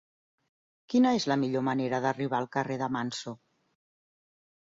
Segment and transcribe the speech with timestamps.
[0.93, 3.37] Quina és la millor manera d'arribar al carrer de Manso?